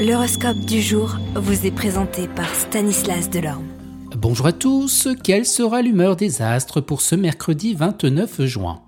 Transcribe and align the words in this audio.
L'horoscope 0.00 0.60
du 0.60 0.80
jour 0.80 1.18
vous 1.34 1.66
est 1.66 1.70
présenté 1.70 2.26
par 2.26 2.48
Stanislas 2.54 3.28
Delorme. 3.28 3.66
Bonjour 4.16 4.46
à 4.46 4.52
tous, 4.52 5.08
quelle 5.22 5.44
sera 5.44 5.82
l'humeur 5.82 6.16
des 6.16 6.40
astres 6.40 6.80
pour 6.80 7.02
ce 7.02 7.14
mercredi 7.14 7.74
29 7.74 8.46
juin? 8.46 8.80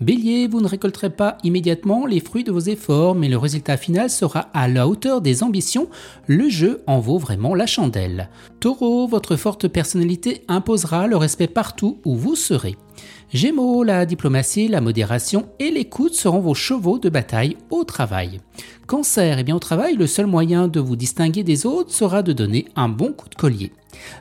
Bélier, 0.00 0.46
vous 0.46 0.60
ne 0.60 0.68
récolterez 0.68 1.10
pas 1.10 1.38
immédiatement 1.42 2.06
les 2.06 2.20
fruits 2.20 2.44
de 2.44 2.52
vos 2.52 2.60
efforts, 2.60 3.16
mais 3.16 3.28
le 3.28 3.36
résultat 3.36 3.76
final 3.76 4.10
sera 4.10 4.48
à 4.54 4.68
la 4.68 4.86
hauteur 4.86 5.20
des 5.20 5.42
ambitions, 5.42 5.88
le 6.28 6.48
jeu 6.48 6.84
en 6.86 7.00
vaut 7.00 7.18
vraiment 7.18 7.56
la 7.56 7.66
chandelle. 7.66 8.28
Taureau, 8.60 9.08
votre 9.08 9.34
forte 9.34 9.66
personnalité 9.66 10.44
imposera 10.46 11.08
le 11.08 11.16
respect 11.16 11.48
partout 11.48 11.98
où 12.04 12.14
vous 12.14 12.36
serez. 12.36 12.76
Gémeaux, 13.32 13.84
la 13.84 14.06
diplomatie, 14.06 14.66
la 14.66 14.80
modération 14.80 15.48
et 15.60 15.70
l'écoute 15.70 16.14
seront 16.14 16.40
vos 16.40 16.54
chevaux 16.54 16.98
de 16.98 17.08
bataille 17.08 17.56
au 17.70 17.84
travail. 17.84 18.40
Cancer, 18.88 19.38
et 19.38 19.40
eh 19.40 19.44
bien 19.44 19.54
au 19.54 19.60
travail, 19.60 19.94
le 19.94 20.08
seul 20.08 20.26
moyen 20.26 20.66
de 20.66 20.80
vous 20.80 20.96
distinguer 20.96 21.44
des 21.44 21.64
autres 21.64 21.92
sera 21.92 22.22
de 22.22 22.32
donner 22.32 22.66
un 22.74 22.88
bon 22.88 23.12
coup 23.12 23.28
de 23.28 23.36
collier. 23.36 23.70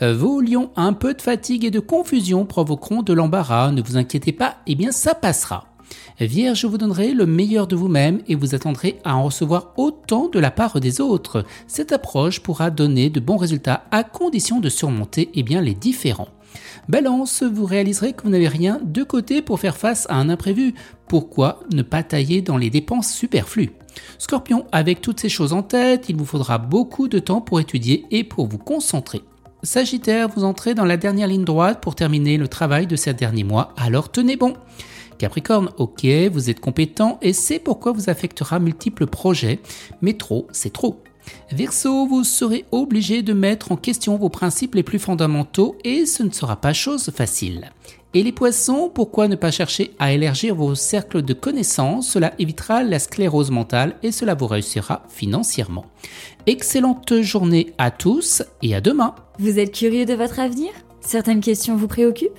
Euh, 0.00 0.16
vos 0.16 0.40
lions, 0.40 0.70
un 0.76 0.94
peu 0.94 1.12
de 1.12 1.20
fatigue 1.20 1.66
et 1.66 1.70
de 1.70 1.80
confusion 1.80 2.46
provoqueront 2.46 3.02
de 3.02 3.12
l'embarras, 3.12 3.72
ne 3.72 3.82
vous 3.82 3.98
inquiétez 3.98 4.32
pas, 4.32 4.56
et 4.66 4.72
eh 4.72 4.74
bien 4.74 4.90
ça 4.90 5.14
passera. 5.14 5.73
Vierge, 6.20 6.64
vous 6.64 6.78
donnerai 6.78 7.12
le 7.12 7.26
meilleur 7.26 7.66
de 7.66 7.76
vous-même 7.76 8.20
et 8.28 8.34
vous 8.34 8.54
attendrez 8.54 8.98
à 9.04 9.16
en 9.16 9.24
recevoir 9.24 9.72
autant 9.76 10.28
de 10.28 10.38
la 10.38 10.50
part 10.50 10.80
des 10.80 11.00
autres. 11.00 11.44
Cette 11.66 11.92
approche 11.92 12.40
pourra 12.40 12.70
donner 12.70 13.10
de 13.10 13.20
bons 13.20 13.36
résultats 13.36 13.84
à 13.90 14.04
condition 14.04 14.60
de 14.60 14.68
surmonter 14.68 15.30
eh 15.34 15.42
bien, 15.42 15.60
les 15.60 15.74
différents. 15.74 16.28
Balance, 16.88 17.42
vous 17.42 17.64
réaliserez 17.64 18.12
que 18.12 18.22
vous 18.22 18.30
n'avez 18.30 18.48
rien 18.48 18.80
de 18.84 19.02
côté 19.02 19.42
pour 19.42 19.58
faire 19.58 19.76
face 19.76 20.06
à 20.08 20.16
un 20.16 20.28
imprévu. 20.28 20.74
Pourquoi 21.08 21.60
ne 21.72 21.82
pas 21.82 22.02
tailler 22.02 22.42
dans 22.42 22.56
les 22.56 22.70
dépenses 22.70 23.12
superflues? 23.12 23.72
Scorpion, 24.18 24.66
avec 24.72 25.00
toutes 25.00 25.20
ces 25.20 25.28
choses 25.28 25.52
en 25.52 25.62
tête, 25.62 26.08
il 26.08 26.16
vous 26.16 26.24
faudra 26.24 26.58
beaucoup 26.58 27.08
de 27.08 27.18
temps 27.18 27.40
pour 27.40 27.60
étudier 27.60 28.06
et 28.10 28.24
pour 28.24 28.46
vous 28.46 28.58
concentrer. 28.58 29.22
Sagittaire, 29.62 30.28
vous 30.28 30.44
entrez 30.44 30.74
dans 30.74 30.84
la 30.84 30.98
dernière 30.98 31.28
ligne 31.28 31.44
droite 31.44 31.80
pour 31.80 31.94
terminer 31.94 32.36
le 32.36 32.48
travail 32.48 32.86
de 32.86 32.96
ces 32.96 33.14
derniers 33.14 33.44
mois, 33.44 33.72
alors 33.76 34.10
tenez 34.10 34.36
bon. 34.36 34.54
Capricorne, 35.18 35.70
ok, 35.78 36.06
vous 36.32 36.50
êtes 36.50 36.60
compétent 36.60 37.18
et 37.22 37.32
c'est 37.32 37.58
pourquoi 37.58 37.92
vous 37.92 38.10
affectera 38.10 38.58
multiples 38.58 39.06
projets, 39.06 39.60
mais 40.02 40.14
trop, 40.14 40.46
c'est 40.52 40.72
trop. 40.72 41.02
Verseau, 41.50 42.06
vous 42.06 42.24
serez 42.24 42.64
obligé 42.70 43.22
de 43.22 43.32
mettre 43.32 43.72
en 43.72 43.76
question 43.76 44.16
vos 44.16 44.28
principes 44.28 44.74
les 44.74 44.82
plus 44.82 44.98
fondamentaux 44.98 45.76
et 45.84 46.06
ce 46.06 46.22
ne 46.22 46.30
sera 46.30 46.56
pas 46.56 46.72
chose 46.72 47.10
facile. 47.14 47.70
Et 48.16 48.22
les 48.22 48.30
poissons, 48.30 48.90
pourquoi 48.94 49.26
ne 49.26 49.34
pas 49.34 49.50
chercher 49.50 49.92
à 49.98 50.12
élargir 50.12 50.54
vos 50.54 50.76
cercles 50.76 51.22
de 51.22 51.34
connaissances? 51.34 52.08
Cela 52.08 52.32
évitera 52.38 52.84
la 52.84 53.00
sclérose 53.00 53.50
mentale 53.50 53.96
et 54.04 54.12
cela 54.12 54.34
vous 54.34 54.46
réussira 54.46 55.02
financièrement. 55.08 55.86
Excellente 56.46 57.22
journée 57.22 57.72
à 57.76 57.90
tous 57.90 58.44
et 58.62 58.74
à 58.74 58.80
demain. 58.80 59.16
Vous 59.40 59.58
êtes 59.58 59.74
curieux 59.74 60.04
de 60.04 60.14
votre 60.14 60.38
avenir? 60.38 60.70
Certaines 61.00 61.40
questions 61.40 61.74
vous 61.74 61.88
préoccupent? 61.88 62.38